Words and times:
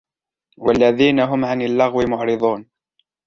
وَالَّذِينَ 0.57 1.19
هُمْ 1.19 1.45
عَنِ 1.45 1.61
اللَّغْوِ 1.61 2.01
مُعْرِضُونَ 2.01 2.69